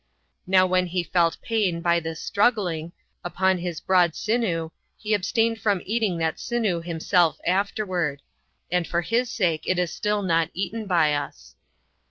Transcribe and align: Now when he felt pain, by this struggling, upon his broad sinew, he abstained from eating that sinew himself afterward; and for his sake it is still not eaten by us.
Now 0.47 0.65
when 0.65 0.87
he 0.87 1.03
felt 1.03 1.39
pain, 1.43 1.79
by 1.79 1.99
this 1.99 2.19
struggling, 2.19 2.91
upon 3.23 3.59
his 3.59 3.79
broad 3.79 4.15
sinew, 4.15 4.71
he 4.97 5.13
abstained 5.13 5.61
from 5.61 5.79
eating 5.85 6.17
that 6.17 6.39
sinew 6.39 6.81
himself 6.81 7.37
afterward; 7.45 8.23
and 8.71 8.87
for 8.87 9.01
his 9.03 9.29
sake 9.29 9.61
it 9.67 9.77
is 9.77 9.91
still 9.93 10.23
not 10.23 10.49
eaten 10.55 10.87
by 10.87 11.13
us. 11.13 11.55